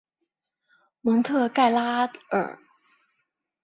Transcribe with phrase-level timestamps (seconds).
[1.01, 2.57] 蒙特盖拉尔。